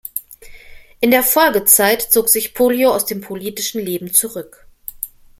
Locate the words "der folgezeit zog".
1.11-2.27